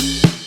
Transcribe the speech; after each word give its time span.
you 0.00 0.37